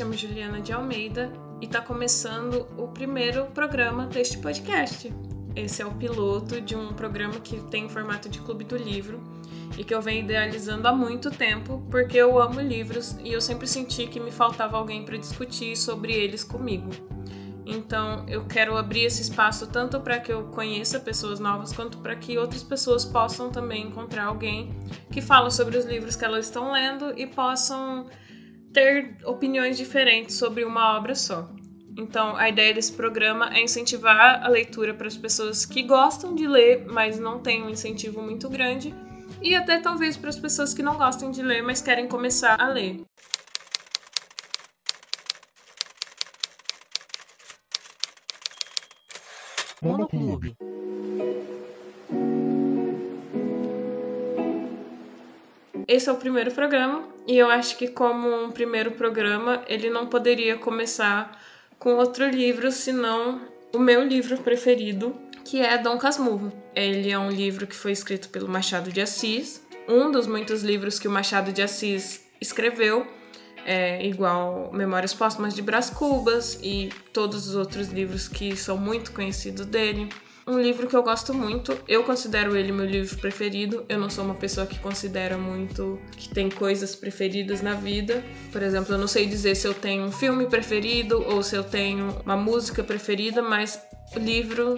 [0.00, 5.12] chamo Juliana de Almeida e está começando o primeiro programa deste podcast.
[5.54, 9.22] Esse é o piloto de um programa que tem formato de clube do livro
[9.76, 13.66] e que eu venho idealizando há muito tempo porque eu amo livros e eu sempre
[13.66, 16.88] senti que me faltava alguém para discutir sobre eles comigo.
[17.66, 22.16] Então, eu quero abrir esse espaço tanto para que eu conheça pessoas novas, quanto para
[22.16, 24.74] que outras pessoas possam também encontrar alguém
[25.10, 28.06] que fala sobre os livros que elas estão lendo e possam
[28.72, 31.48] ter opiniões diferentes sobre uma obra só.
[31.96, 36.46] Então, a ideia desse programa é incentivar a leitura para as pessoas que gostam de
[36.46, 38.94] ler, mas não têm um incentivo muito grande,
[39.42, 42.68] e até talvez para as pessoas que não gostam de ler, mas querem começar a
[42.68, 43.02] ler.
[49.82, 50.56] Monoclube.
[55.90, 60.06] Esse é o primeiro programa e eu acho que como um primeiro programa ele não
[60.06, 61.36] poderia começar
[61.80, 63.40] com outro livro senão
[63.74, 65.12] o meu livro preferido,
[65.44, 66.52] que é Dom Casmurro.
[66.76, 70.96] Ele é um livro que foi escrito pelo Machado de Assis, um dos muitos livros
[70.96, 73.04] que o Machado de Assis escreveu,
[73.66, 79.10] é, igual Memórias Póstumas de Brás Cubas e todos os outros livros que são muito
[79.10, 80.08] conhecidos dele
[80.50, 81.76] um livro que eu gosto muito.
[81.86, 83.84] Eu considero ele meu livro preferido.
[83.88, 88.22] Eu não sou uma pessoa que considera muito que tem coisas preferidas na vida.
[88.52, 91.62] Por exemplo, eu não sei dizer se eu tenho um filme preferido ou se eu
[91.62, 93.80] tenho uma música preferida, mas
[94.16, 94.76] livro,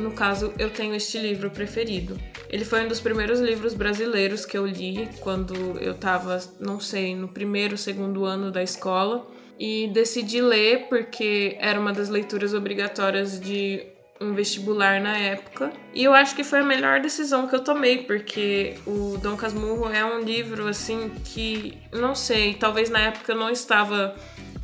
[0.00, 2.18] no caso, eu tenho este livro preferido.
[2.48, 7.14] Ele foi um dos primeiros livros brasileiros que eu li quando eu tava, não sei,
[7.14, 9.26] no primeiro, segundo ano da escola.
[9.56, 13.86] E decidi ler porque era uma das leituras obrigatórias de
[14.24, 15.72] um vestibular na época.
[15.92, 19.90] E eu acho que foi a melhor decisão que eu tomei, porque o Dom Casmurro
[19.90, 24.16] é um livro assim que, não sei, talvez na época eu não estava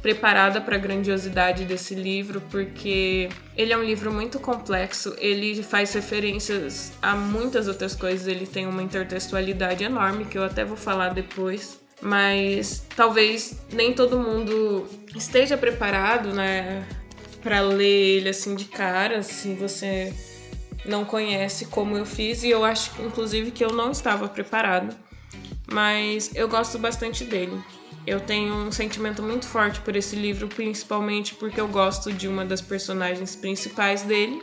[0.02, 5.92] preparada para a grandiosidade desse livro, porque ele é um livro muito complexo, ele faz
[5.92, 11.10] referências a muitas outras coisas, ele tem uma intertextualidade enorme que eu até vou falar
[11.12, 11.78] depois.
[12.02, 16.82] Mas talvez nem todo mundo esteja preparado, né,
[17.42, 20.12] para ler ele assim de cara, se você
[20.84, 24.94] não conhece como eu fiz, e eu acho inclusive que eu não estava preparado,
[25.70, 27.60] mas eu gosto bastante dele.
[28.06, 32.44] Eu tenho um sentimento muito forte por esse livro, principalmente porque eu gosto de uma
[32.44, 34.42] das personagens principais dele,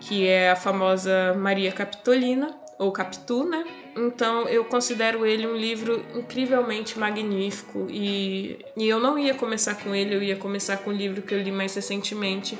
[0.00, 3.64] que é a famosa Maria Capitolina, ou Capitu, né?
[4.00, 9.94] Então eu considero ele um livro incrivelmente magnífico e, e eu não ia começar com
[9.94, 12.58] ele, eu ia começar com o livro que eu li mais recentemente,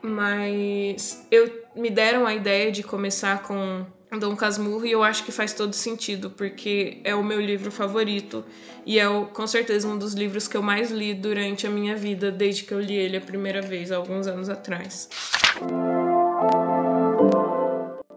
[0.00, 3.84] mas eu me deram a ideia de começar com
[4.18, 8.44] Dom Casmurro e eu acho que faz todo sentido, porque é o meu livro favorito
[8.86, 11.96] e é o, com certeza um dos livros que eu mais li durante a minha
[11.96, 15.08] vida, desde que eu li ele a primeira vez, alguns anos atrás.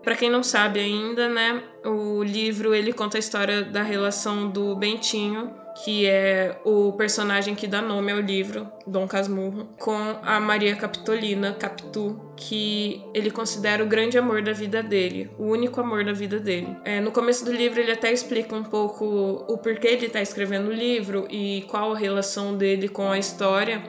[0.06, 4.76] Para quem não sabe ainda, né, o livro ele conta a história da relação do
[4.76, 5.52] Bentinho,
[5.84, 11.54] que é o personagem que dá nome ao livro, Dom Casmurro, com a Maria Capitolina,
[11.54, 16.40] Capitu, que ele considera o grande amor da vida dele, o único amor da vida
[16.40, 16.78] dele.
[16.86, 20.68] É, no começo do livro ele até explica um pouco o porquê ele está escrevendo
[20.68, 23.84] o livro e qual a relação dele com a história,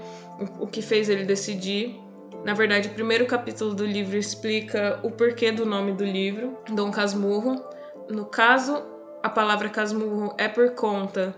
[0.59, 2.06] o que fez ele decidir
[2.47, 6.93] na verdade, o primeiro capítulo do livro explica o porquê do nome do livro, Dom
[6.93, 7.61] Casmurro.
[8.09, 8.85] No caso,
[9.21, 11.35] a palavra casmurro é por conta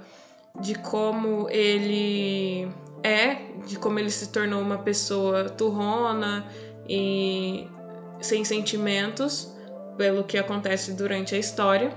[0.60, 2.70] de como ele
[3.02, 3.36] é,
[3.66, 6.46] de como ele se tornou uma pessoa turrona
[6.86, 7.66] e
[8.20, 9.56] sem sentimentos,
[9.96, 11.90] pelo que acontece durante a história.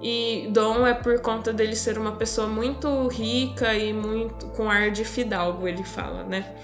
[0.00, 4.92] E Dom é por conta dele ser uma pessoa muito rica e muito com ar
[4.92, 6.54] de fidalgo, ele fala, né?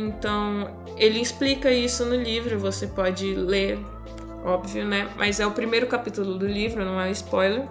[0.00, 3.78] Então, ele explica isso no livro, você pode ler,
[4.42, 5.06] óbvio, né?
[5.16, 7.68] Mas é o primeiro capítulo do livro, não é spoiler.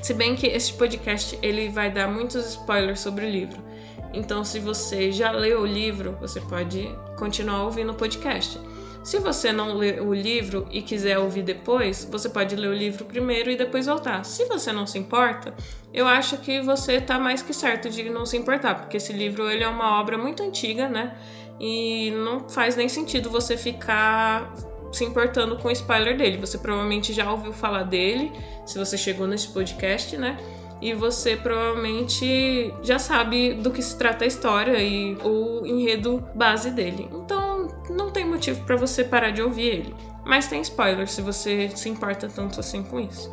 [0.00, 3.62] Se bem que este podcast ele vai dar muitos spoilers sobre o livro.
[4.14, 6.88] Então, se você já leu o livro, você pode
[7.18, 8.58] continuar ouvindo o podcast.
[9.02, 13.04] Se você não lê o livro e quiser ouvir depois, você pode ler o livro
[13.04, 14.24] primeiro e depois voltar.
[14.24, 15.52] Se você não se importa,
[15.92, 19.50] eu acho que você tá mais que certo de não se importar, porque esse livro
[19.50, 21.16] ele é uma obra muito antiga, né?
[21.58, 24.54] E não faz nem sentido você ficar
[24.92, 26.36] se importando com o spoiler dele.
[26.36, 28.30] Você provavelmente já ouviu falar dele,
[28.64, 30.38] se você chegou nesse podcast, né?
[30.80, 36.70] E você provavelmente já sabe do que se trata a história e o enredo base
[36.70, 37.08] dele.
[37.12, 37.41] Então
[37.90, 39.94] não tem motivo para você parar de ouvir ele.
[40.24, 43.32] Mas tem spoiler se você se importa tanto assim com isso.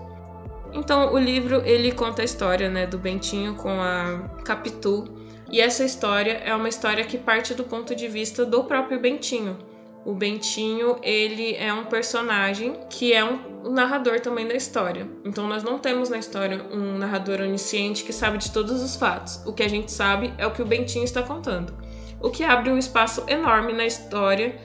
[0.74, 5.08] Então, o livro ele conta a história, né, do Bentinho com a Capitu.
[5.52, 9.58] E essa história é uma história que parte do ponto de vista do próprio Bentinho.
[10.06, 15.08] O Bentinho, ele é um personagem que é um narrador também da história.
[15.26, 19.42] Então nós não temos na história um narrador onisciente que sabe de todos os fatos.
[19.46, 21.74] O que a gente sabe é o que o Bentinho está contando.
[22.22, 24.56] O que abre um espaço enorme na história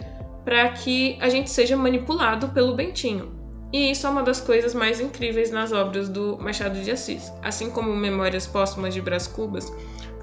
[0.45, 3.33] para que a gente seja manipulado pelo Bentinho.
[3.73, 7.33] E isso é uma das coisas mais incríveis nas obras do Machado de Assis.
[7.43, 9.73] Assim como Memórias Póstumas de Brás Cubas,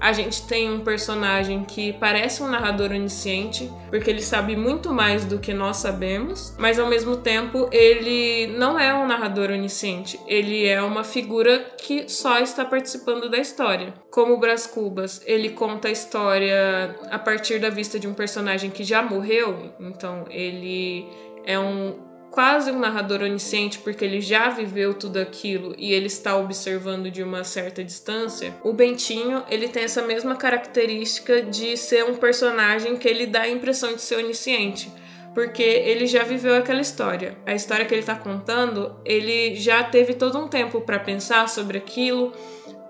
[0.02, 5.24] a gente tem um personagem que parece um narrador onisciente, porque ele sabe muito mais
[5.24, 10.66] do que nós sabemos, mas ao mesmo tempo ele não é um narrador onisciente, ele
[10.66, 13.94] é uma figura que só está participando da história.
[14.10, 18.70] Como o Brás Cubas, ele conta a história a partir da vista de um personagem
[18.70, 21.06] que já morreu, então ele
[21.44, 26.34] é um quase um narrador onisciente porque ele já viveu tudo aquilo e ele está
[26.36, 32.14] observando de uma certa distância, o Bentinho, ele tem essa mesma característica de ser um
[32.14, 34.90] personagem que ele dá a impressão de ser onisciente,
[35.34, 37.36] porque ele já viveu aquela história.
[37.44, 41.76] A história que ele está contando, ele já teve todo um tempo para pensar sobre
[41.76, 42.32] aquilo,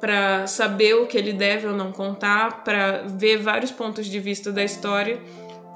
[0.01, 4.53] para saber o que ele deve ou não contar, para ver vários pontos de vista
[4.53, 5.21] da história,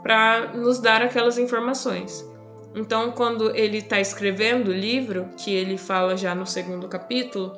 [0.04, 2.35] para nos dar aquelas informações.
[2.76, 7.56] Então, quando ele está escrevendo o livro, que ele fala já no segundo capítulo,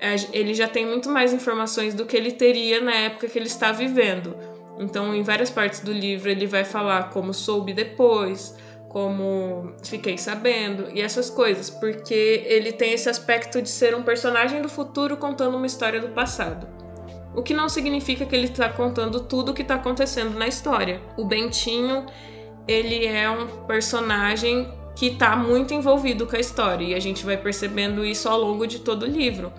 [0.00, 3.46] é, ele já tem muito mais informações do que ele teria na época que ele
[3.46, 4.36] está vivendo.
[4.76, 8.56] Então, em várias partes do livro, ele vai falar como soube depois,
[8.88, 14.60] como fiquei sabendo e essas coisas, porque ele tem esse aspecto de ser um personagem
[14.60, 16.66] do futuro contando uma história do passado.
[17.34, 21.00] O que não significa que ele está contando tudo o que está acontecendo na história.
[21.16, 22.06] O Bentinho
[22.66, 27.36] ele é um personagem que está muito envolvido com a história e a gente vai
[27.36, 29.52] percebendo isso ao longo de todo o livro.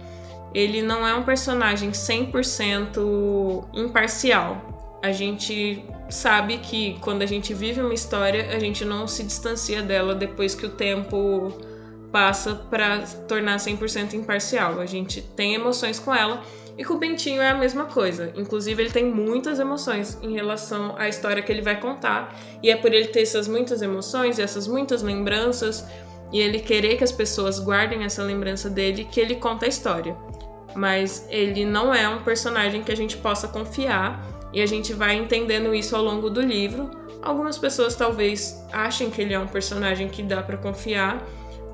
[0.54, 5.00] Ele não é um personagem 100% imparcial.
[5.04, 9.82] A gente sabe que quando a gente vive uma história, a gente não se distancia
[9.84, 11.54] dela depois que o tempo
[12.12, 14.80] passa para tornar 100% imparcial.
[14.80, 16.42] A gente tem emoções com ela
[16.78, 18.32] e com o Bentinho é a mesma coisa.
[18.36, 22.36] Inclusive, ele tem muitas emoções em relação à história que ele vai contar.
[22.62, 25.84] E é por ele ter essas muitas emoções e essas muitas lembranças
[26.32, 30.16] e ele querer que as pessoas guardem essa lembrança dele que ele conta a história.
[30.76, 34.24] Mas ele não é um personagem que a gente possa confiar
[34.54, 36.92] e a gente vai entendendo isso ao longo do livro.
[37.24, 41.26] Algumas pessoas talvez achem que ele é um personagem que dá para confiar,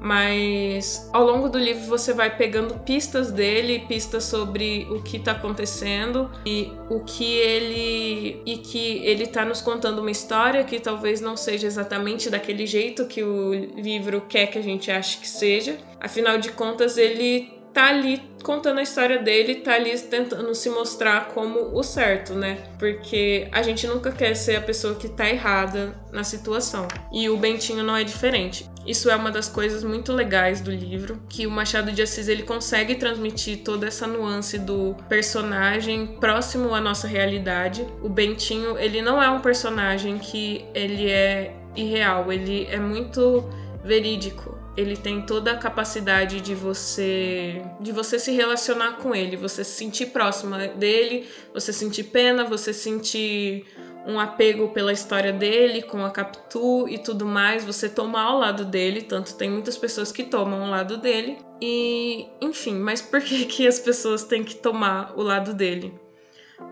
[0.03, 5.31] mas ao longo do livro você vai pegando pistas dele, pistas sobre o que está
[5.31, 11.21] acontecendo e o que ele e que ele está nos contando uma história que talvez
[11.21, 15.77] não seja exatamente daquele jeito que o livro quer que a gente ache que seja.
[16.01, 21.29] Afinal de contas, ele tá ali contando a história dele, tá ali tentando se mostrar
[21.29, 22.57] como o certo, né?
[22.77, 26.87] Porque a gente nunca quer ser a pessoa que tá errada na situação.
[27.11, 28.69] E o Bentinho não é diferente.
[28.85, 32.43] Isso é uma das coisas muito legais do livro, que o Machado de Assis ele
[32.43, 37.87] consegue transmitir toda essa nuance do personagem próximo à nossa realidade.
[38.01, 43.49] O Bentinho, ele não é um personagem que ele é irreal, ele é muito
[43.85, 49.63] verídico ele tem toda a capacidade de você de você se relacionar com ele, você
[49.63, 53.65] se sentir próxima dele, você sentir pena, você sentir
[54.05, 58.65] um apego pela história dele, com a Capitu e tudo mais, você tomar ao lado
[58.65, 61.37] dele, tanto tem muitas pessoas que tomam ao lado dele.
[61.61, 65.93] E, enfim, mas por que que as pessoas têm que tomar o lado dele?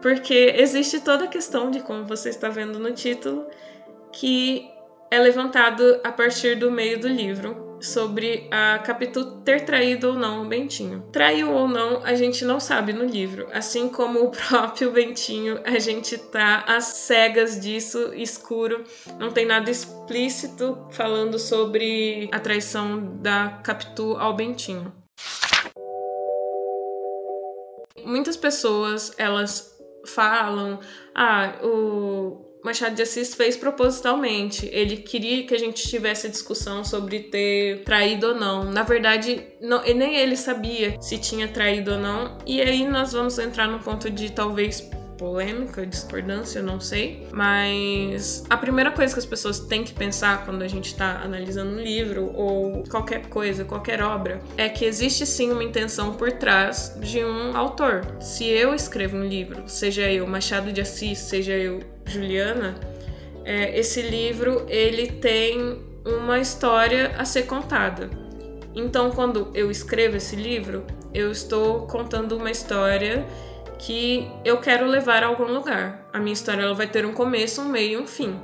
[0.01, 3.48] Porque existe toda a questão de como você está vendo no título,
[4.12, 4.70] que
[5.10, 10.43] é levantado a partir do meio do livro, sobre a Capitu ter traído ou não
[10.43, 11.03] o Bentinho.
[11.11, 13.47] Traiu ou não, a gente não sabe no livro.
[13.51, 18.83] Assim como o próprio Bentinho, a gente tá às cegas disso, escuro.
[19.19, 24.93] Não tem nada explícito falando sobre a traição da Capitu ao Bentinho.
[28.05, 30.79] Muitas pessoas, elas falam,
[31.13, 34.70] ah, o Machado de Assis fez propositalmente.
[34.72, 38.63] Ele queria que a gente tivesse discussão sobre ter traído ou não.
[38.63, 42.38] Na verdade, não, nem ele sabia se tinha traído ou não.
[42.46, 44.82] E aí nós vamos entrar no ponto de talvez
[45.22, 47.28] polêmica, discordância, não sei.
[47.32, 51.74] Mas a primeira coisa que as pessoas têm que pensar quando a gente está analisando
[51.74, 56.98] um livro ou qualquer coisa, qualquer obra, é que existe sim uma intenção por trás
[57.00, 58.01] de um autor.
[58.20, 62.75] Se eu escrevo um livro, seja eu Machado de Assis, seja eu Juliana,
[63.46, 68.10] é, esse livro ele tem uma história a ser contada.
[68.74, 73.28] Então, quando eu escrevo esse livro, eu estou contando uma história
[73.81, 76.07] que eu quero levar a algum lugar.
[76.13, 78.39] A minha história ela vai ter um começo, um meio e um fim.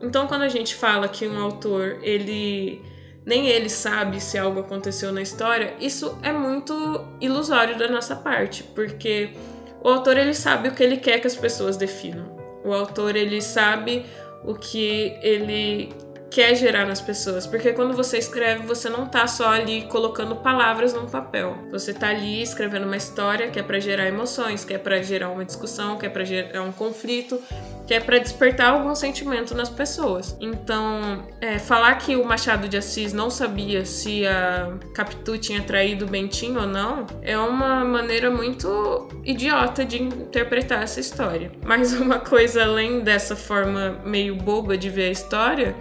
[0.00, 2.80] Então, quando a gente fala que um autor ele
[3.26, 8.62] nem ele sabe se algo aconteceu na história, isso é muito ilusório da nossa parte,
[8.62, 9.34] porque
[9.82, 12.34] o autor ele sabe o que ele quer que as pessoas definam.
[12.64, 14.06] O autor ele sabe
[14.42, 15.90] o que ele
[16.30, 20.92] quer gerar nas pessoas, porque quando você escreve, você não tá só ali colocando palavras
[20.92, 21.56] num papel.
[21.70, 25.30] Você tá ali escrevendo uma história que é para gerar emoções, que é para gerar
[25.30, 27.40] uma discussão, que é para gerar um conflito,
[27.86, 30.36] que é para despertar algum sentimento nas pessoas.
[30.40, 36.06] Então, é, falar que o Machado de Assis não sabia se a Capitu tinha traído
[36.06, 41.50] Bentinho ou não é uma maneira muito idiota de interpretar essa história.
[41.64, 45.74] Mas uma coisa além dessa forma meio boba de ver a história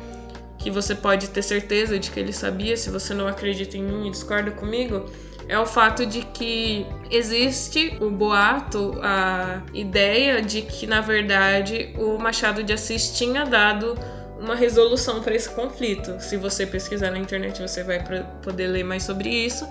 [0.67, 4.07] que você pode ter certeza de que ele sabia, se você não acredita em mim
[4.07, 5.05] e discorda comigo,
[5.47, 12.17] é o fato de que existe o boato, a ideia de que, na verdade, o
[12.17, 13.97] Machado de Assis tinha dado
[14.37, 16.19] uma resolução para esse conflito.
[16.19, 18.03] Se você pesquisar na internet, você vai
[18.41, 19.65] poder ler mais sobre isso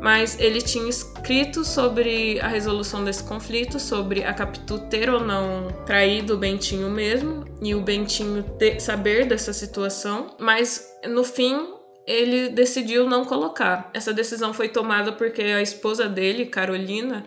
[0.00, 5.68] mas ele tinha escrito sobre a resolução desse conflito, sobre a Capitu ter ou não
[5.84, 11.74] traído o Bentinho mesmo, e o Bentinho ter, saber dessa situação, mas no fim
[12.06, 13.90] ele decidiu não colocar.
[13.92, 17.24] Essa decisão foi tomada porque a esposa dele, Carolina,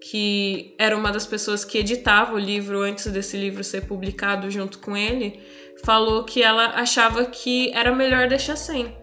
[0.00, 4.78] que era uma das pessoas que editava o livro antes desse livro ser publicado junto
[4.78, 5.40] com ele,
[5.84, 8.99] falou que ela achava que era melhor deixar sem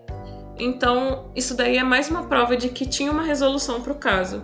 [0.60, 4.44] então, isso daí é mais uma prova de que tinha uma resolução para o caso.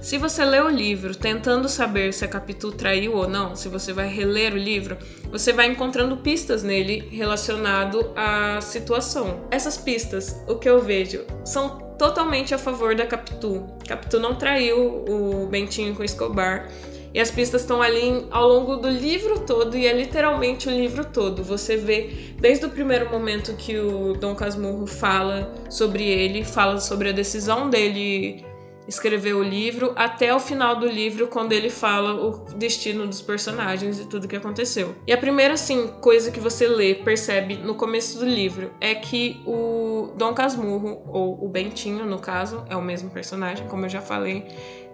[0.00, 3.90] Se você lê o livro tentando saber se a Capitu traiu ou não, se você
[3.90, 4.98] vai reler o livro,
[5.30, 9.46] você vai encontrando pistas nele relacionado à situação.
[9.50, 13.66] Essas pistas, o que eu vejo, são totalmente a favor da Capitu.
[13.88, 16.68] Capitu não traiu o Bentinho com Escobar.
[17.14, 21.04] E as pistas estão ali ao longo do livro todo, e é literalmente o livro
[21.04, 21.44] todo.
[21.44, 27.10] Você vê desde o primeiro momento que o Dom Casmurro fala sobre ele, fala sobre
[27.10, 28.44] a decisão dele
[28.88, 33.98] escrever o livro, até o final do livro, quando ele fala o destino dos personagens
[33.98, 34.94] e tudo que aconteceu.
[35.06, 39.40] E a primeira, assim, coisa que você lê, percebe no começo do livro, é que
[39.46, 44.02] o Dom Casmurro, ou o Bentinho, no caso, é o mesmo personagem, como eu já
[44.02, 44.44] falei,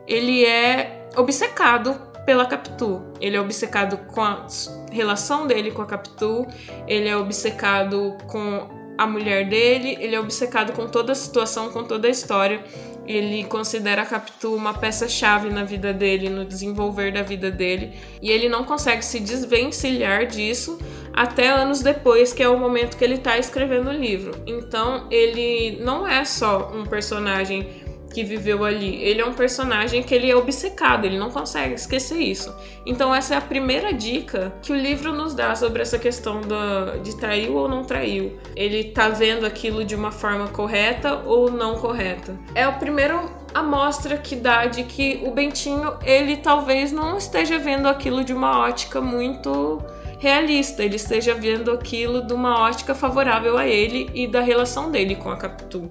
[0.07, 3.03] ele é obcecado pela Capitu.
[3.21, 4.47] Ele é obcecado com a
[4.91, 6.47] relação dele com a Capitu,
[6.87, 11.85] ele é obcecado com a mulher dele, ele é obcecado com toda a situação, com
[11.85, 12.63] toda a história.
[13.07, 18.31] Ele considera a Capitu uma peça-chave na vida dele, no desenvolver da vida dele, e
[18.31, 20.79] ele não consegue se desvencilhar disso
[21.13, 24.33] até anos depois, que é o momento que ele está escrevendo o livro.
[24.47, 28.97] Então, ele não é só um personagem que viveu ali.
[29.03, 32.55] Ele é um personagem que ele é obcecado, ele não consegue esquecer isso.
[32.85, 37.01] Então essa é a primeira dica que o livro nos dá sobre essa questão do,
[37.03, 38.39] de traiu ou não traiu.
[38.57, 42.39] Ele tá vendo aquilo de uma forma correta ou não correta.
[42.55, 47.89] É o primeiro amostra que dá de que o Bentinho, ele talvez não esteja vendo
[47.89, 49.83] aquilo de uma ótica muito
[50.19, 55.17] realista, ele esteja vendo aquilo de uma ótica favorável a ele e da relação dele
[55.17, 55.91] com a Capitu.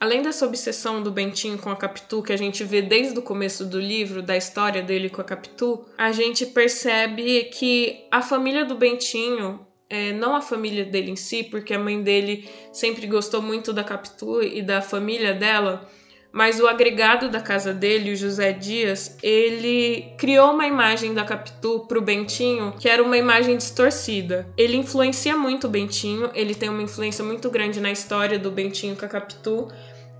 [0.00, 3.64] Além dessa obsessão do Bentinho com a Capitu, que a gente vê desde o começo
[3.64, 8.76] do livro, da história dele com a Capitu, a gente percebe que a família do
[8.76, 13.72] Bentinho, é, não a família dele em si, porque a mãe dele sempre gostou muito
[13.72, 15.90] da Capitu e da família dela,
[16.32, 21.80] mas o agregado da casa dele, o José Dias, ele criou uma imagem da Capitu
[21.88, 24.46] pro Bentinho que era uma imagem distorcida.
[24.56, 28.94] Ele influencia muito o Bentinho, ele tem uma influência muito grande na história do Bentinho
[28.94, 29.68] com a Capitu.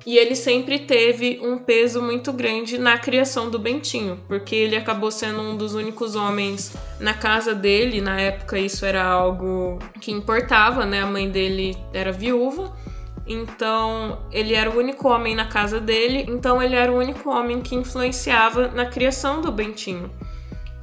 [0.07, 5.11] E ele sempre teve um peso muito grande na criação do Bentinho, porque ele acabou
[5.11, 8.00] sendo um dos únicos homens na casa dele.
[8.00, 11.03] Na época, isso era algo que importava, né?
[11.03, 12.73] A mãe dele era viúva
[13.29, 17.61] então, ele era o único homem na casa dele, então ele era o único homem
[17.61, 20.11] que influenciava na criação do Bentinho.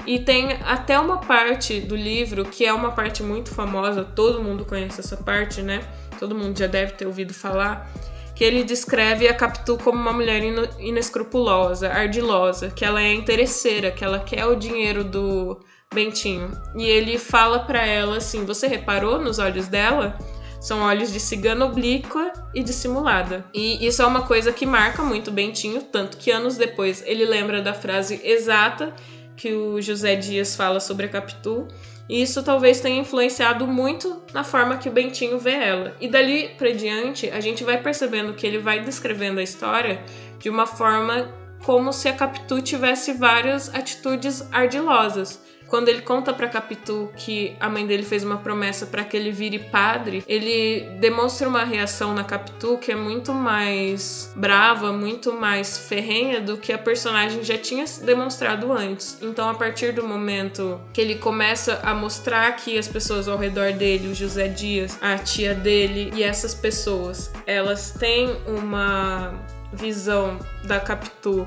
[0.06, 4.64] E tem até uma parte do livro que é uma parte muito famosa, todo mundo
[4.64, 5.82] conhece essa parte, né?
[6.20, 7.92] Todo mundo já deve ter ouvido falar,
[8.36, 10.44] que ele descreve a Capitu como uma mulher
[10.78, 15.60] inescrupulosa, ardilosa, que ela é interesseira, que ela quer o dinheiro do
[15.92, 16.52] Bentinho.
[16.78, 20.20] E ele fala para ela assim: "Você reparou nos olhos dela?"
[20.65, 23.45] São olhos de cigana oblíqua e dissimulada.
[23.53, 27.62] E isso é uma coisa que marca muito Bentinho, tanto que anos depois ele lembra
[27.62, 28.91] da frase exata
[29.38, 31.67] que o José Dias fala sobre a Capitu.
[32.10, 35.95] E isso talvez tenha influenciado muito na forma que o Bentinho vê ela.
[36.01, 40.03] E dali para diante, a gente vai percebendo que ele vai descrevendo a história
[40.39, 41.31] de uma forma
[41.63, 45.39] como se a Capitu tivesse várias atitudes ardilosas.
[45.67, 49.31] Quando ele conta para Capitu que a mãe dele fez uma promessa para que ele
[49.31, 55.77] vire padre, ele demonstra uma reação na Capitu que é muito mais brava, muito mais
[55.77, 59.17] ferrenha do que a personagem já tinha demonstrado antes.
[59.22, 63.74] Então, a partir do momento que ele começa a mostrar que as pessoas ao redor
[63.74, 69.34] dele, o José Dias, a tia dele e essas pessoas, elas têm uma
[69.74, 71.45] visão da Capitu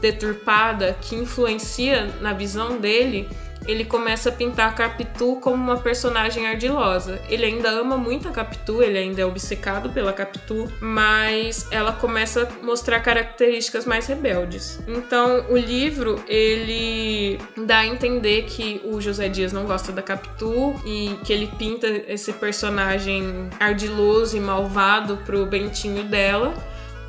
[0.00, 3.28] deturpada que influencia na visão dele,
[3.66, 7.20] ele começa a pintar a Capitu como uma personagem ardilosa.
[7.28, 12.42] Ele ainda ama muito a Capitu, ele ainda é obcecado pela Capitu, mas ela começa
[12.42, 14.80] a mostrar características mais rebeldes.
[14.86, 20.74] Então, o livro ele dá a entender que o José Dias não gosta da Capitu
[20.84, 26.54] e que ele pinta esse personagem ardiloso e malvado pro Bentinho dela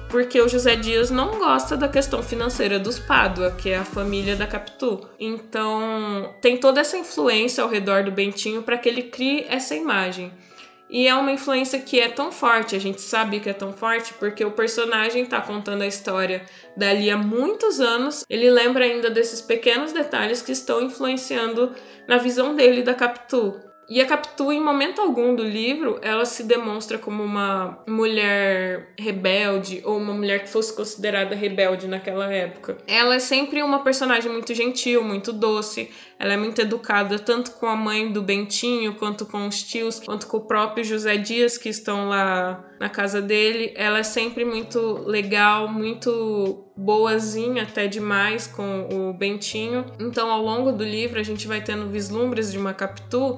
[0.09, 4.35] porque o José Dias não gosta da questão financeira dos Pádua, que é a família
[4.35, 5.07] da Capitu.
[5.19, 10.31] Então, tem toda essa influência ao redor do Bentinho para que ele crie essa imagem.
[10.89, 14.13] E é uma influência que é tão forte, a gente sabe que é tão forte,
[14.13, 16.45] porque o personagem está contando a história
[16.77, 18.23] dali há muitos anos.
[18.29, 21.75] Ele lembra ainda desses pequenos detalhes que estão influenciando
[22.07, 23.66] na visão dele da Capitu.
[23.89, 29.81] E a Capitu, em momento algum do livro, ela se demonstra como uma mulher rebelde
[29.85, 32.77] ou uma mulher que fosse considerada rebelde naquela época.
[32.85, 35.89] Ela é sempre uma personagem muito gentil, muito doce.
[36.19, 40.27] Ela é muito educada tanto com a mãe do Bentinho, quanto com os tios, quanto
[40.27, 43.71] com o próprio José Dias que estão lá na casa dele.
[43.73, 49.85] Ela é sempre muito legal, muito boazinha até demais com o Bentinho.
[49.97, 53.37] Então, ao longo do livro, a gente vai tendo vislumbres de uma Capitu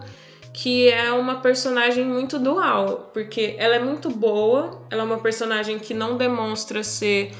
[0.53, 5.79] que é uma personagem muito dual, porque ela é muito boa, ela é uma personagem
[5.79, 7.32] que não demonstra ser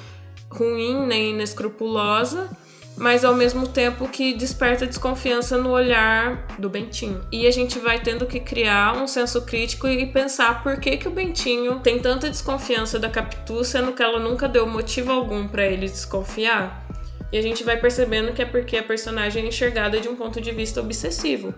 [0.50, 2.50] ruim nem inescrupulosa,
[2.96, 7.22] mas ao mesmo tempo que desperta desconfiança no olhar do Bentinho.
[7.32, 11.08] E a gente vai tendo que criar um senso crítico e pensar por que, que
[11.08, 15.66] o Bentinho tem tanta desconfiança da Capitu, sendo que ela nunca deu motivo algum para
[15.66, 16.86] ele desconfiar.
[17.32, 20.42] E a gente vai percebendo que é porque a personagem é enxergada de um ponto
[20.42, 21.54] de vista obsessivo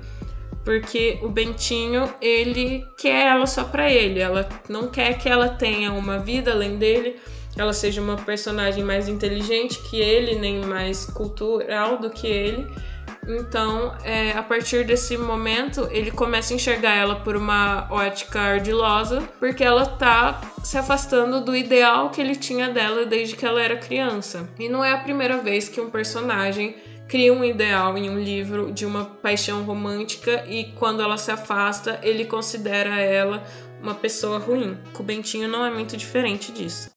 [0.64, 5.92] porque o Bentinho ele quer ela só para ele, ela não quer que ela tenha
[5.92, 7.20] uma vida além dele,
[7.58, 12.68] ela seja uma personagem mais inteligente que ele, nem mais cultural do que ele.
[13.28, 19.22] Então, é, a partir desse momento, ele começa a enxergar ela por uma ótica ardilosa,
[19.40, 23.78] porque ela tá se afastando do ideal que ele tinha dela desde que ela era
[23.78, 24.50] criança.
[24.58, 26.76] E não é a primeira vez que um personagem
[27.12, 32.00] cria um ideal em um livro de uma paixão romântica e quando ela se afasta,
[32.02, 33.44] ele considera ela
[33.84, 34.78] uma pessoa ruim.
[34.98, 36.90] O Bentinho não é muito diferente disso.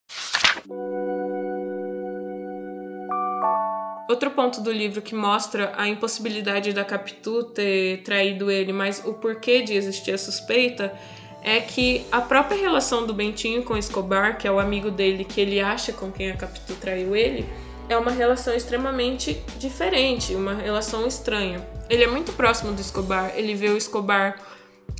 [4.09, 9.15] Outro ponto do livro que mostra a impossibilidade da Capitu ter traído ele, mas o
[9.15, 10.97] porquê de existir a suspeita,
[11.43, 15.41] é que a própria relação do Bentinho com Escobar, que é o amigo dele que
[15.41, 17.45] ele acha com quem a Capitu traiu ele,
[17.89, 21.67] é uma relação extremamente diferente, uma relação estranha.
[21.89, 24.37] Ele é muito próximo do Escobar, ele vê o Escobar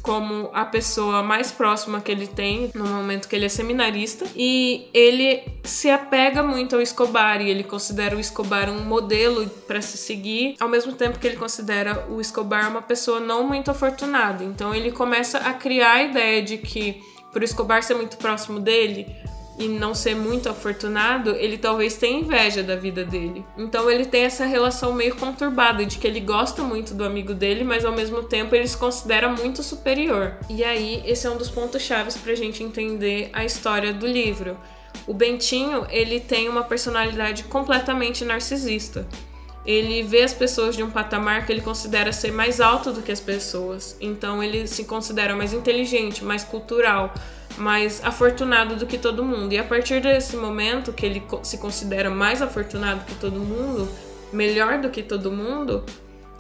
[0.03, 4.91] como a pessoa mais próxima que ele tem no momento que ele é seminarista e
[4.93, 9.97] ele se apega muito ao Escobar e ele considera o Escobar um modelo para se
[9.97, 14.45] seguir, ao mesmo tempo que ele considera o Escobar uma pessoa não muito afortunada.
[14.45, 17.01] Então ele começa a criar a ideia de que
[17.33, 19.07] por Escobar ser muito próximo dele,
[19.59, 23.45] e não ser muito afortunado, ele talvez tenha inveja da vida dele.
[23.57, 27.63] Então ele tem essa relação meio conturbada de que ele gosta muito do amigo dele,
[27.63, 30.37] mas ao mesmo tempo ele se considera muito superior.
[30.49, 34.07] E aí esse é um dos pontos chaves para a gente entender a história do
[34.07, 34.57] livro.
[35.07, 39.07] O Bentinho ele tem uma personalidade completamente narcisista.
[39.65, 43.11] Ele vê as pessoas de um patamar que ele considera ser mais alto do que
[43.11, 43.97] as pessoas.
[43.99, 47.15] Então ele se considera mais inteligente, mais cultural,
[47.57, 49.53] mais afortunado do que todo mundo.
[49.53, 53.89] E a partir desse momento que ele se considera mais afortunado que todo mundo,
[54.33, 55.85] melhor do que todo mundo,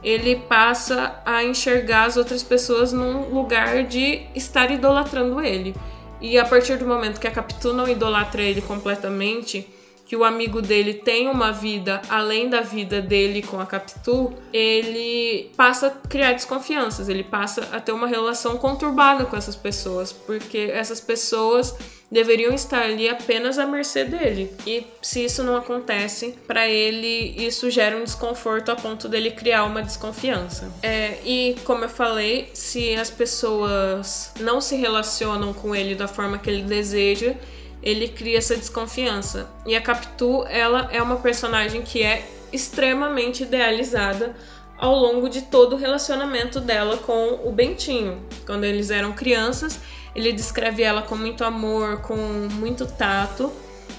[0.02, 5.74] ele passa a enxergar as outras pessoas num lugar de estar idolatrando ele.
[6.20, 9.66] E a partir do momento que a Capitu não idolatra ele completamente,
[10.04, 15.50] que o amigo dele tem uma vida além da vida dele com a Capitu, ele
[15.56, 20.70] passa a criar desconfianças, ele passa a ter uma relação conturbada com essas pessoas, porque
[20.72, 21.74] essas pessoas
[22.10, 24.54] deveriam estar ali apenas à mercê dele.
[24.66, 29.64] E se isso não acontece, para ele isso gera um desconforto a ponto dele criar
[29.64, 30.72] uma desconfiança.
[30.82, 36.38] É, e como eu falei, se as pessoas não se relacionam com ele da forma
[36.38, 37.34] que ele deseja,
[37.82, 39.48] ele cria essa desconfiança.
[39.66, 44.34] E a Capitu, ela é uma personagem que é extremamente idealizada
[44.78, 48.22] ao longo de todo o relacionamento dela com o Bentinho.
[48.46, 49.80] Quando eles eram crianças,
[50.14, 53.52] ele descreve ela com muito amor, com muito tato.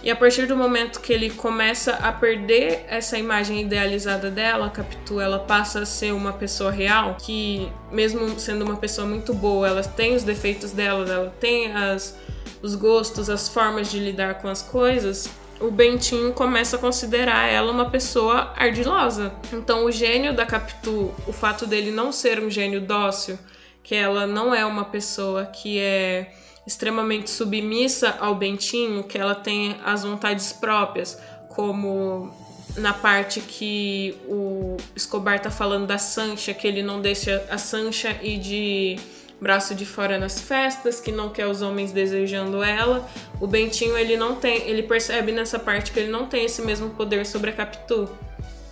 [0.04, 4.70] E a partir do momento que ele começa a perder essa imagem idealizada dela, a
[4.70, 9.68] Capitu, ela passa a ser uma pessoa real, que mesmo sendo uma pessoa muito boa,
[9.68, 12.16] ela tem os defeitos dela, ela tem as,
[12.66, 15.30] os gostos, as formas de lidar com as coisas,
[15.62, 19.32] o Bentinho começa a considerar ela uma pessoa ardilosa.
[19.54, 23.38] Então, o gênio da Capitu, o fato dele não ser um gênio dócil,
[23.84, 26.34] que ela não é uma pessoa que é
[26.66, 32.34] extremamente submissa ao Bentinho, que ela tem as vontades próprias, como
[32.78, 38.20] na parte que o Escobar tá falando da Sancha, que ele não deixa a Sancha
[38.24, 39.00] ir de
[39.40, 43.08] braço de fora nas festas, que não quer os homens desejando ela.
[43.40, 46.90] O Bentinho, ele não tem, ele percebe nessa parte que ele não tem esse mesmo
[46.92, 48.10] poder sobre a Capitu.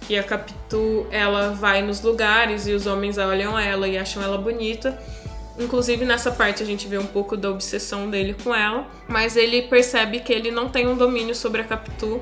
[0.07, 4.37] Que a Capitu, ela vai nos lugares e os homens olham ela e acham ela
[4.37, 4.99] bonita.
[5.59, 9.61] Inclusive nessa parte a gente vê um pouco da obsessão dele com ela, mas ele
[9.63, 12.21] percebe que ele não tem um domínio sobre a Capitu,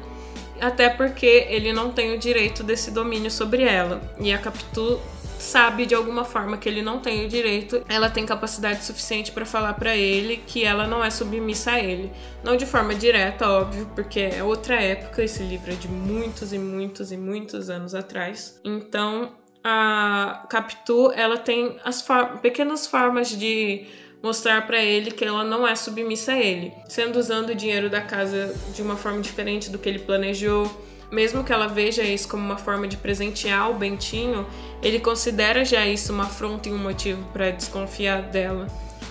[0.60, 4.02] até porque ele não tem o direito desse domínio sobre ela.
[4.20, 5.00] E a Capitu
[5.42, 9.46] sabe de alguma forma que ele não tem o direito, ela tem capacidade suficiente para
[9.46, 12.12] falar para ele que ela não é submissa a ele.
[12.44, 16.58] Não de forma direta, óbvio, porque é outra época, esse livro é de muitos e
[16.58, 18.60] muitos e muitos anos atrás.
[18.64, 19.32] Então,
[19.64, 23.88] a Capitu, ela tem as for pequenas formas de
[24.22, 28.02] mostrar para ele que ela não é submissa a ele, sendo usando o dinheiro da
[28.02, 30.70] casa de uma forma diferente do que ele planejou
[31.12, 34.48] mesmo que ela veja isso como uma forma de presentear o Bentinho,
[34.82, 38.68] ele considera já isso uma afronta e um motivo para desconfiar dela.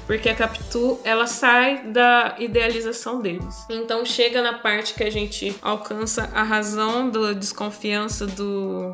[0.07, 3.65] Porque a Capitu, ela sai da idealização deles.
[3.71, 8.93] Então chega na parte que a gente alcança a razão da desconfiança do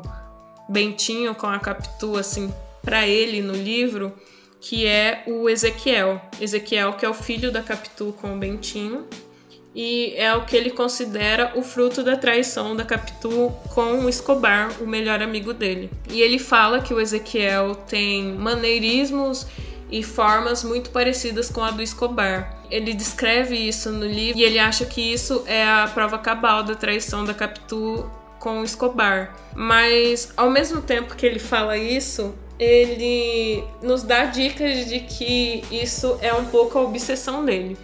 [0.69, 4.13] Bentinho com a Capitu, assim, para ele no livro,
[4.61, 6.21] que é o Ezequiel.
[6.39, 9.07] Ezequiel, que é o filho da Capitu com o Bentinho,
[9.77, 14.87] e é o que ele considera o fruto da traição da Capitu com Escobar, o
[14.87, 15.91] melhor amigo dele.
[16.09, 19.45] E ele fala que o Ezequiel tem maneirismos
[19.91, 22.59] e formas muito parecidas com a do Escobar.
[22.71, 26.73] Ele descreve isso no livro e ele acha que isso é a prova cabal da
[26.73, 28.09] traição da Capitu
[28.39, 29.35] com Escobar.
[29.55, 36.17] Mas ao mesmo tempo que ele fala isso, ele nos dá dicas de que isso
[36.19, 37.77] é um pouco a obsessão dele.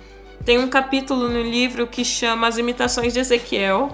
[0.45, 3.89] Tem um capítulo no livro que chama As Imitações de Ezequiel,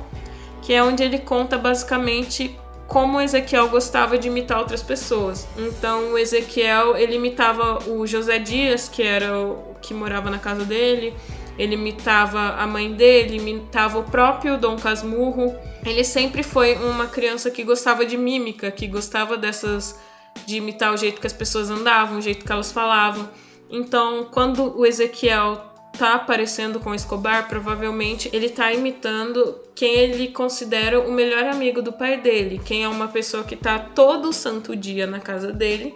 [0.64, 2.58] que é onde ele conta basicamente
[2.88, 5.48] como Ezequiel gostava de imitar outras pessoas.
[5.56, 10.66] Então, o Ezequiel, ele imitava o José Dias, que era o que morava na casa
[10.66, 11.14] dele,
[11.56, 15.56] ele imitava a mãe dele, imitava o próprio Dom Casmurro.
[15.86, 20.00] Ele sempre foi uma criança que gostava de mímica, que gostava dessas
[20.48, 23.30] de imitar o jeito que as pessoas andavam, o jeito que elas falavam.
[23.70, 25.69] Então, quando o Ezequiel
[26.00, 31.92] tá aparecendo com Escobar, provavelmente ele tá imitando quem ele considera o melhor amigo do
[31.92, 35.94] pai dele, quem é uma pessoa que tá todo santo dia na casa dele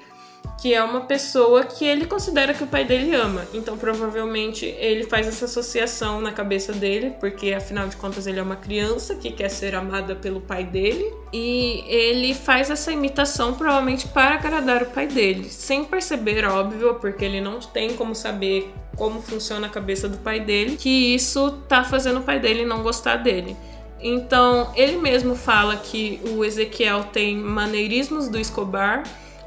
[0.61, 3.45] que é uma pessoa que ele considera que o pai dele ama.
[3.53, 8.43] Então, provavelmente, ele faz essa associação na cabeça dele, porque afinal de contas ele é
[8.43, 14.07] uma criança que quer ser amada pelo pai dele, e ele faz essa imitação provavelmente
[14.07, 19.21] para agradar o pai dele, sem perceber, óbvio, porque ele não tem como saber como
[19.21, 23.17] funciona a cabeça do pai dele, que isso tá fazendo o pai dele não gostar
[23.17, 23.55] dele.
[23.99, 29.03] Então, ele mesmo fala que o Ezequiel tem maneirismos do Escobar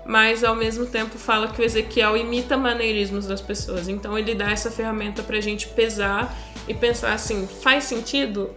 [0.07, 3.89] mas ao mesmo tempo fala que o Ezequiel imita maneirismos das pessoas.
[3.89, 6.35] Então ele dá essa ferramenta para a gente pesar
[6.69, 8.51] e pensar assim: faz sentido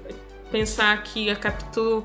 [0.51, 2.03] pensar que a Capitu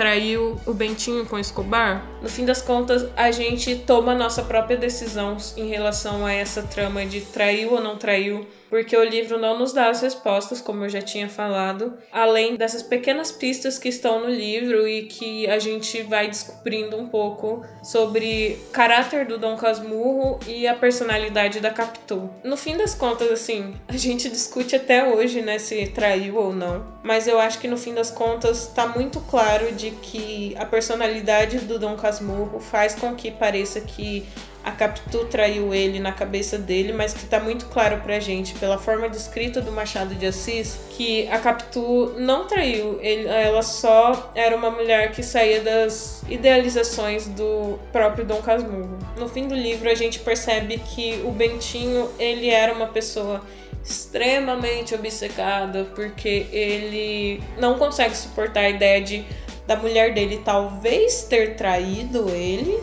[0.00, 2.06] traiu o Bentinho com o Escobar?
[2.22, 7.04] No fim das contas, a gente toma nossa própria decisão em relação a essa trama
[7.04, 10.88] de traiu ou não traiu porque o livro não nos dá as respostas, como eu
[10.88, 16.02] já tinha falado, além dessas pequenas pistas que estão no livro e que a gente
[16.02, 22.30] vai descobrindo um pouco sobre o caráter do Dom Casmurro e a personalidade da Capitu.
[22.44, 26.86] No fim das contas, assim, a gente discute até hoje, né, se traiu ou não,
[27.02, 31.58] mas eu acho que no fim das contas tá muito claro de que a personalidade
[31.58, 34.24] do Dom Casmurro faz com que pareça que
[34.62, 38.78] a Capitu traiu ele na cabeça dele, mas que tá muito claro pra gente, pela
[38.78, 44.54] forma descrita do Machado de Assis, que a Capitu não traiu, ele, ela só era
[44.56, 48.98] uma mulher que saía das idealizações do próprio Dom Casmurro.
[49.16, 53.42] No fim do livro a gente percebe que o Bentinho, ele era uma pessoa
[53.82, 59.24] extremamente obcecada porque ele não consegue suportar a ideia de
[59.66, 62.80] da mulher dele talvez ter traído ele.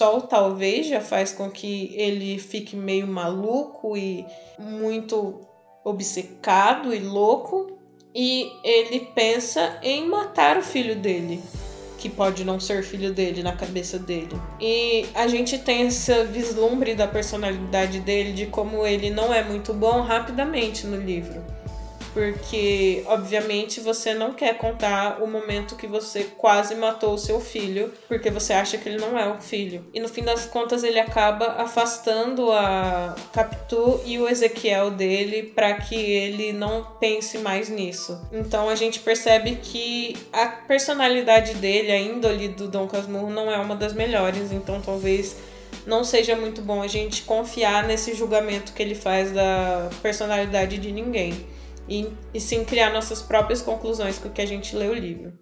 [0.00, 4.26] O talvez já faz com que ele fique meio maluco e
[4.58, 5.40] muito
[5.82, 7.78] obcecado e louco.
[8.14, 11.42] E ele pensa em matar o filho dele
[11.98, 14.40] que pode não ser filho dele na cabeça dele.
[14.60, 19.74] E a gente tem esse vislumbre da personalidade dele, de como ele não é muito
[19.74, 21.57] bom rapidamente no livro
[22.18, 27.92] porque obviamente você não quer contar o momento que você quase matou o seu filho,
[28.08, 29.84] porque você acha que ele não é o filho.
[29.94, 35.74] E no fim das contas ele acaba afastando a Capitu e o Ezequiel dele para
[35.74, 38.20] que ele não pense mais nisso.
[38.32, 43.58] Então a gente percebe que a personalidade dele, a índole do Dom Casmurro não é
[43.58, 45.36] uma das melhores, então talvez
[45.86, 50.90] não seja muito bom a gente confiar nesse julgamento que ele faz da personalidade de
[50.90, 51.46] ninguém
[51.88, 55.32] e, e sim criar nossas próprias conclusões com o que a gente lê o livro.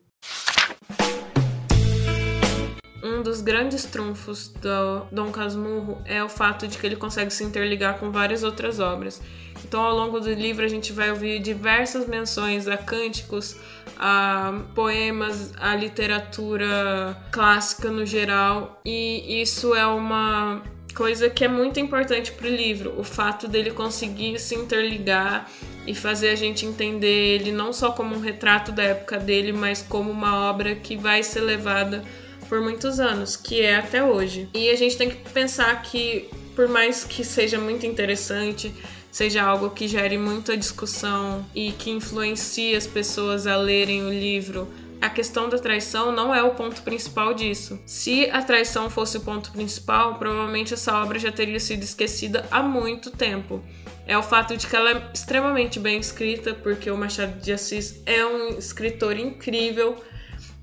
[3.03, 7.45] Um dos grandes trunfos do Dom Casmurro é o fato de que ele consegue se
[7.45, 9.23] interligar com várias outras obras.
[9.65, 13.57] Então, ao longo do livro, a gente vai ouvir diversas menções a cânticos,
[13.99, 20.63] a poemas, a literatura clássica no geral, e isso é uma
[20.97, 25.49] coisa que é muito importante para o livro, o fato dele conseguir se interligar
[25.87, 29.83] e fazer a gente entender ele não só como um retrato da época dele, mas
[29.83, 32.03] como uma obra que vai ser levada
[32.49, 34.49] por muitos anos, que é até hoje.
[34.55, 38.75] E a gente tem que pensar que, por mais que seja muito interessante,
[39.13, 44.67] seja algo que gere muita discussão e que influencie as pessoas a lerem o livro,
[45.01, 47.79] a questão da traição não é o ponto principal disso.
[47.85, 52.63] Se a traição fosse o ponto principal, provavelmente essa obra já teria sido esquecida há
[52.63, 53.63] muito tempo.
[54.07, 58.01] É o fato de que ela é extremamente bem escrita, porque o Machado de Assis
[58.07, 59.97] é um escritor incrível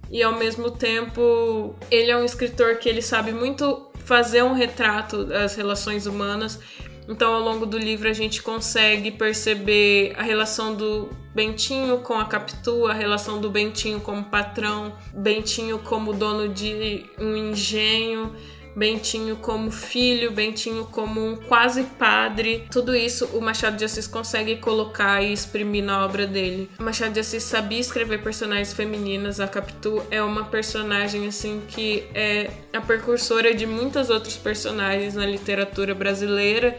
[0.09, 5.25] e ao mesmo tempo ele é um escritor que ele sabe muito fazer um retrato
[5.25, 6.59] das relações humanas
[7.07, 12.25] então, ao longo do livro, a gente consegue perceber a relação do Bentinho com a
[12.25, 18.33] Capitu, a relação do Bentinho como patrão, Bentinho como dono de um engenho,
[18.75, 22.65] Bentinho como filho, Bentinho como um quase padre.
[22.71, 26.69] Tudo isso o Machado de Assis consegue colocar e exprimir na obra dele.
[26.79, 29.39] O Machado de Assis sabia escrever personagens femininas.
[29.39, 35.25] A Capitu é uma personagem assim que é a precursora de muitos outros personagens na
[35.25, 36.75] literatura brasileira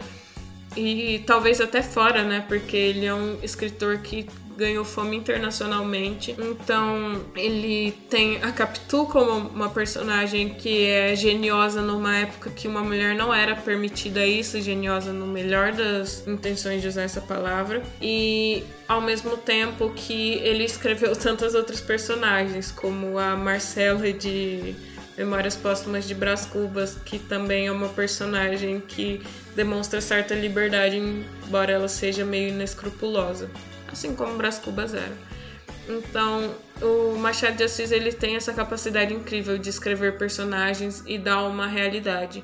[0.75, 2.43] e talvez até fora, né?
[2.47, 6.35] Porque ele é um escritor que ganhou fama internacionalmente.
[6.39, 12.81] Então, ele tem a Capitu como uma personagem que é geniosa numa época que uma
[12.81, 17.83] mulher não era permitida isso, geniosa no melhor das intenções de usar essa palavra.
[18.01, 24.75] E ao mesmo tempo que ele escreveu tantas outras personagens, como a Marcela de
[25.17, 29.21] Memórias Póstumas de Brás Cubas, que também é uma personagem que
[29.55, 33.49] demonstra certa liberdade, embora ela seja meio inescrupulosa,
[33.91, 35.13] assim como Brás Cubas era.
[35.87, 41.43] Então, o Machado de Assis ele tem essa capacidade incrível de escrever personagens e dar
[41.43, 42.43] uma realidade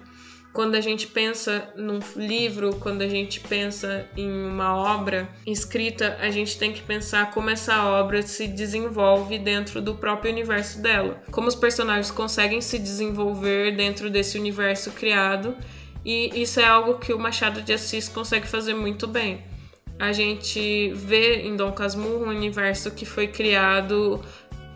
[0.53, 6.29] quando a gente pensa num livro, quando a gente pensa em uma obra escrita, a
[6.29, 11.21] gente tem que pensar como essa obra se desenvolve dentro do próprio universo dela.
[11.31, 15.55] Como os personagens conseguem se desenvolver dentro desse universo criado,
[16.03, 19.43] e isso é algo que o Machado de Assis consegue fazer muito bem.
[19.97, 24.19] A gente vê em Dom Casmurro um universo que foi criado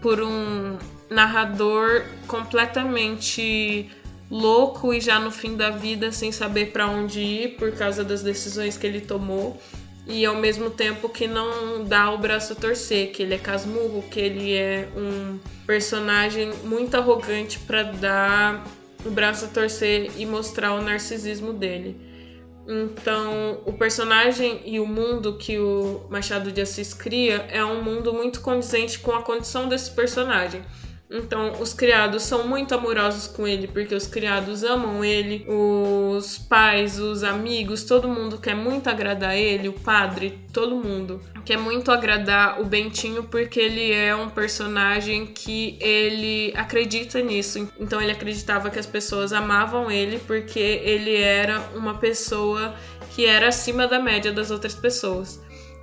[0.02, 0.78] por um
[1.10, 3.90] narrador completamente
[4.30, 8.24] louco e já no fim da vida sem saber para onde ir por causa das
[8.24, 9.60] decisões que ele tomou
[10.08, 14.04] e ao mesmo tempo que não dá o braço a torcer, que ele é casmurro,
[14.04, 18.64] que ele é um personagem muito arrogante para dar
[19.04, 22.00] o braço a torcer e mostrar o narcisismo dele.
[22.68, 28.12] Então, o personagem e o mundo que o Machado de Assis cria é um mundo
[28.12, 30.64] muito condizente com a condição desse personagem.
[31.10, 37.00] Então, os criados são muito amorosos com ele, porque os criados amam ele, os pais,
[37.00, 42.60] os amigos, todo mundo quer muito agradar ele, o padre, todo mundo quer muito agradar
[42.60, 47.70] o Bentinho, porque ele é um personagem que ele acredita nisso.
[47.80, 52.74] Então, ele acreditava que as pessoas amavam ele, porque ele era uma pessoa
[53.16, 55.40] que era acima da média das outras pessoas.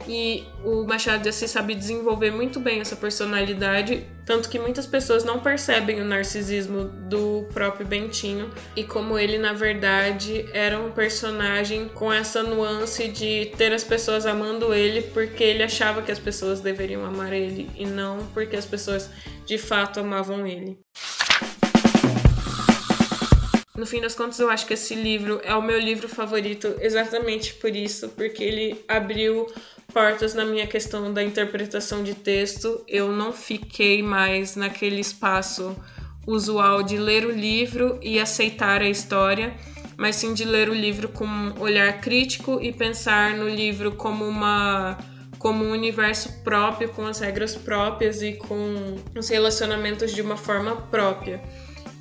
[0.08, 5.24] E o Machado de Assis sabe desenvolver muito bem essa personalidade, tanto que muitas pessoas
[5.24, 11.88] não percebem o narcisismo do próprio Bentinho e como ele na verdade era um personagem
[11.88, 16.60] com essa nuance de ter as pessoas amando ele porque ele achava que as pessoas
[16.60, 19.10] deveriam amar ele e não porque as pessoas
[19.46, 20.78] de fato amavam ele.
[23.74, 27.54] No fim das contas, eu acho que esse livro é o meu livro favorito exatamente
[27.54, 29.52] por isso, porque ele abriu
[29.92, 32.82] portas na minha questão da interpretação de texto.
[32.88, 35.76] Eu não fiquei mais naquele espaço
[36.26, 39.54] usual de ler o livro e aceitar a história,
[39.96, 44.24] mas sim de ler o livro com um olhar crítico e pensar no livro como
[44.24, 44.98] uma
[45.38, 50.76] como um universo próprio, com as regras próprias e com os relacionamentos de uma forma
[50.76, 51.42] própria.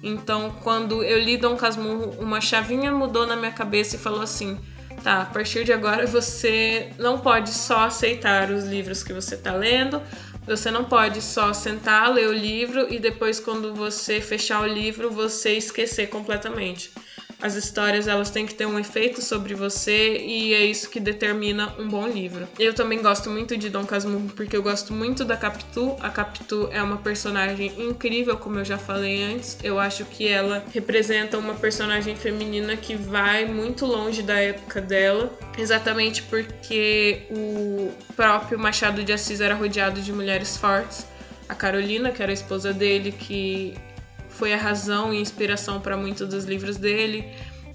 [0.04, 4.60] Então, quando eu li Dom Casmurro, uma chavinha mudou na minha cabeça e falou assim:
[5.02, 9.54] tá, a partir de agora você não pode só aceitar os livros que você está
[9.54, 10.02] lendo,
[10.46, 15.12] você não pode só sentar, ler o livro e depois, quando você fechar o livro,
[15.12, 16.92] você esquecer completamente
[17.42, 21.74] as histórias elas têm que ter um efeito sobre você e é isso que determina
[21.80, 22.48] um bom livro.
[22.60, 25.96] Eu também gosto muito de Dom Casmurro porque eu gosto muito da Capitu.
[26.00, 29.58] A Capitu é uma personagem incrível, como eu já falei antes.
[29.64, 35.36] Eu acho que ela representa uma personagem feminina que vai muito longe da época dela,
[35.58, 41.06] exatamente porque o próprio Machado de Assis era rodeado de mulheres fortes.
[41.50, 43.74] A Carolina, que era a esposa dele, que
[44.32, 47.26] foi a razão e inspiração para muitos dos livros dele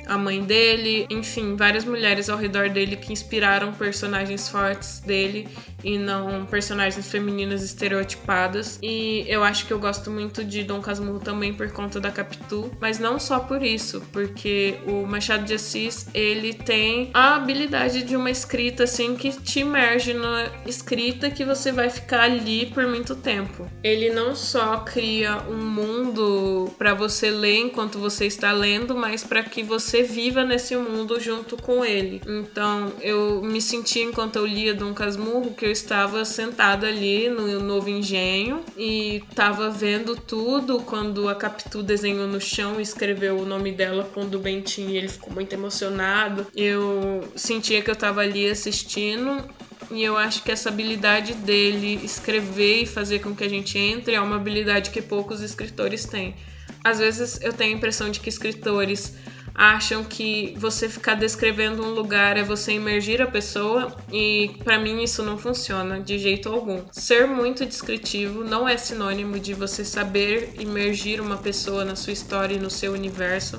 [0.06, 5.48] a mãe dele, enfim, várias mulheres ao redor dele que inspiraram personagens fortes dele
[5.86, 8.78] e não personagens femininas estereotipadas.
[8.82, 12.72] E eu acho que eu gosto muito de Dom Casmurro também por conta da Capitu,
[12.80, 18.16] mas não só por isso, porque o Machado de Assis, ele tem a habilidade de
[18.16, 23.14] uma escrita assim que te imerge na escrita que você vai ficar ali por muito
[23.14, 23.70] tempo.
[23.84, 29.44] Ele não só cria um mundo para você ler enquanto você está lendo, mas para
[29.44, 32.20] que você viva nesse mundo junto com ele.
[32.26, 37.60] Então eu me senti enquanto eu lia Dom Casmurro que eu estava sentada ali no
[37.60, 43.44] novo engenho e estava vendo tudo quando a Capitu desenhou no chão e escreveu o
[43.44, 46.46] nome dela com o Bentinho e ele ficou muito emocionado.
[46.54, 49.44] Eu sentia que eu estava ali assistindo
[49.90, 54.14] e eu acho que essa habilidade dele escrever e fazer com que a gente entre
[54.14, 56.34] é uma habilidade que poucos escritores têm.
[56.82, 59.14] Às vezes eu tenho a impressão de que escritores
[59.56, 65.02] acham que você ficar descrevendo um lugar é você imergir a pessoa e para mim
[65.02, 66.84] isso não funciona de jeito algum.
[66.92, 72.54] Ser muito descritivo não é sinônimo de você saber imergir uma pessoa na sua história
[72.54, 73.58] e no seu universo.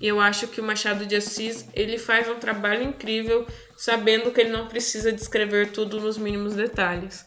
[0.00, 3.46] Eu acho que o Machado de Assis ele faz um trabalho incrível
[3.76, 7.24] sabendo que ele não precisa descrever tudo nos mínimos detalhes.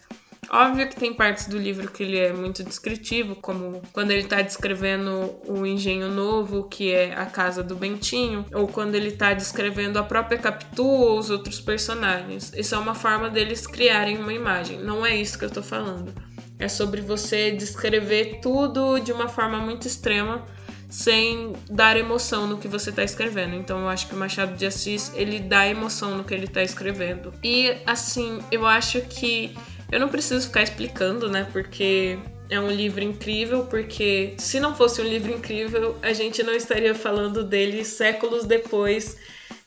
[0.53, 4.41] Óbvio que tem partes do livro que ele é muito descritivo, como quando ele está
[4.41, 9.97] descrevendo o engenho novo, que é a casa do Bentinho, ou quando ele está descrevendo
[9.97, 12.51] a própria Capitu ou os outros personagens.
[12.53, 14.77] Isso é uma forma deles criarem uma imagem.
[14.77, 16.13] Não é isso que eu estou falando.
[16.59, 20.45] É sobre você descrever tudo de uma forma muito extrema
[20.91, 23.55] sem dar emoção no que você está escrevendo.
[23.55, 26.61] Então eu acho que o Machado de Assis ele dá emoção no que ele está
[26.61, 27.33] escrevendo.
[27.41, 29.55] E assim, eu acho que
[29.91, 31.47] eu não preciso ficar explicando, né?
[31.51, 32.17] Porque
[32.49, 36.95] é um livro incrível, porque se não fosse um livro incrível, a gente não estaria
[36.95, 39.17] falando dele séculos depois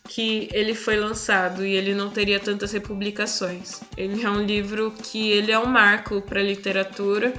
[0.08, 3.80] que ele foi lançado e ele não teria tantas republicações.
[3.96, 7.32] Ele é um livro que ele é um marco para a literatura,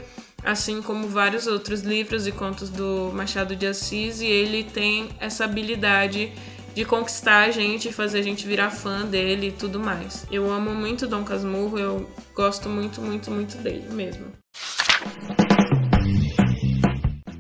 [0.44, 5.46] assim como vários outros livros e contos do Machado de Assis, e ele tem essa
[5.46, 6.32] habilidade
[6.76, 10.28] de conquistar a gente, fazer a gente virar fã dele e tudo mais.
[10.30, 14.45] Eu amo muito Dom Casmurro, eu gosto muito, muito, muito dele mesmo.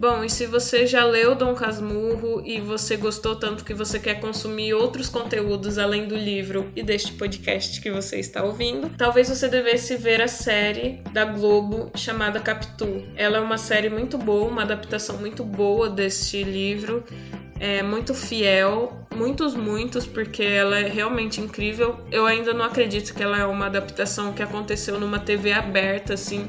[0.08, 4.20] Bom, e se você já leu Dom Casmurro e você gostou tanto que você quer
[4.20, 9.48] consumir outros conteúdos além do livro e deste podcast que você está ouvindo, talvez você
[9.48, 13.04] devesse ver a série da Globo chamada Capitu.
[13.16, 17.04] Ela é uma série muito boa, uma adaptação muito boa deste livro
[17.60, 21.98] é muito fiel, muitos, muitos, porque ela é realmente incrível.
[22.12, 26.48] Eu ainda não acredito que ela é uma adaptação que aconteceu numa TV aberta, assim,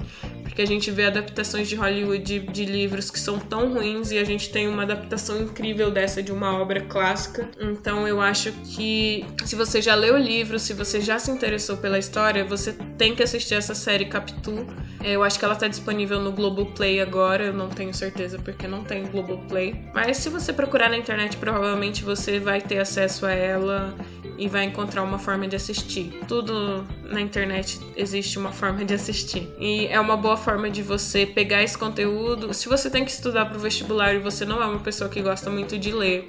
[0.57, 4.17] porque a gente vê adaptações de Hollywood de, de, livros que são tão ruins e
[4.17, 7.47] a gente tem uma adaptação incrível dessa de uma obra clássica.
[7.61, 11.77] Então eu acho que se você já leu o livro, se você já se interessou
[11.77, 14.67] pela história, você tem que assistir essa série Capitu.
[15.05, 18.67] É, eu acho que ela tá disponível no Globoplay agora, eu não tenho certeza porque
[18.67, 19.75] não tem Globoplay.
[19.93, 23.95] Mas se você procurar na internet, provavelmente você vai ter acesso a ela
[24.39, 26.21] e vai encontrar uma forma de assistir.
[26.29, 29.49] Tudo na internet existe uma forma de assistir.
[29.59, 32.53] E é uma boa forma de você pegar esse conteúdo.
[32.53, 35.21] Se você tem que estudar para o vestibular e você não é uma pessoa que
[35.23, 36.29] gosta muito de ler,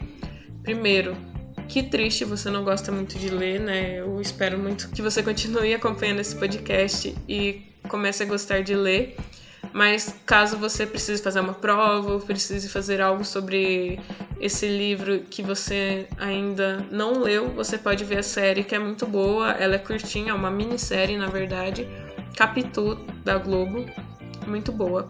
[0.63, 1.15] primeiro,
[1.67, 3.99] que triste você não gosta muito de ler, né?
[3.99, 9.15] Eu espero muito que você continue acompanhando esse podcast e comece a gostar de ler.
[9.77, 13.99] Mas caso você precise fazer uma prova ou precise fazer algo sobre
[14.39, 19.05] esse livro que você ainda não leu, você pode ver a série que é muito
[19.05, 19.51] boa.
[19.51, 21.87] Ela é curtinha, é uma minissérie na verdade.
[22.35, 23.85] Capitu da Globo.
[24.47, 25.05] Muito boa.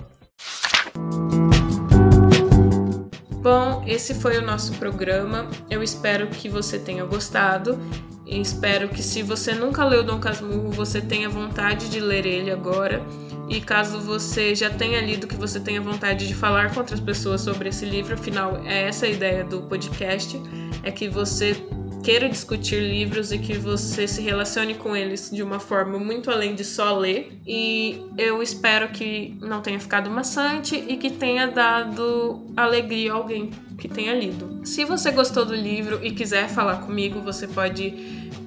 [3.41, 5.47] Bom, esse foi o nosso programa.
[5.69, 7.79] Eu espero que você tenha gostado.
[8.25, 12.51] E espero que se você nunca leu Dom Casmurro, você tenha vontade de ler ele
[12.51, 13.01] agora.
[13.49, 17.41] E caso você já tenha lido, que você tenha vontade de falar com outras pessoas
[17.41, 20.39] sobre esse livro, afinal, é essa a ideia do podcast,
[20.83, 21.55] é que você
[22.03, 26.55] queira discutir livros e que você se relacione com eles de uma forma muito além
[26.55, 27.37] de só ler.
[27.45, 33.49] E eu espero que não tenha ficado maçante e que tenha dado alegria a alguém
[33.77, 34.61] que tenha lido.
[34.65, 37.83] Se você gostou do livro e quiser falar comigo, você pode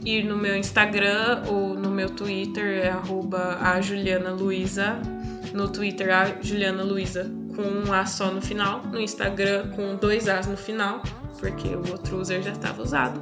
[0.05, 5.01] ir no meu Instagram ou no meu Twitter, é arroba a Juliana Luiza.
[5.55, 8.83] No Twitter, a Juliana Luiza com um A só no final.
[8.85, 11.03] No Instagram, com dois As no final,
[11.39, 13.21] porque o outro user já estava usado.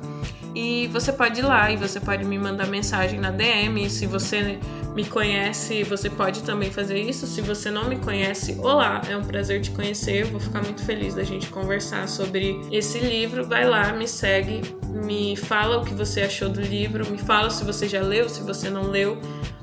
[0.55, 3.89] E você pode ir lá e você pode me mandar mensagem na DM.
[3.89, 4.59] Se você
[4.95, 7.27] me conhece, você pode também fazer isso.
[7.27, 10.23] Se você não me conhece, olá, é um prazer te conhecer.
[10.23, 13.45] Eu vou ficar muito feliz da gente conversar sobre esse livro.
[13.45, 17.63] Vai lá, me segue, me fala o que você achou do livro, me fala se
[17.63, 19.19] você já leu, se você não leu.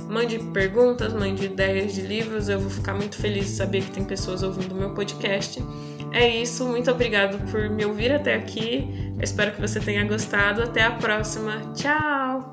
[0.07, 2.47] Mande perguntas, mande ideias de livros.
[2.47, 5.61] Eu vou ficar muito feliz de saber que tem pessoas ouvindo o meu podcast.
[6.16, 9.11] É isso, muito obrigado por me ouvir até aqui.
[9.18, 10.63] Eu espero que você tenha gostado.
[10.63, 11.61] Até a próxima.
[11.76, 12.49] Tchau!